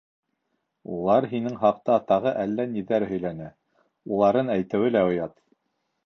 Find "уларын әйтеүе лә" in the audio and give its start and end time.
4.15-5.05